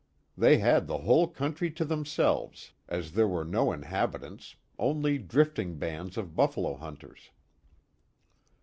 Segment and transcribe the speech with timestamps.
[0.35, 6.17] They had the whole country to themselves, as there were no inhabitants only drifting bands
[6.17, 7.29] of buffalo hunters.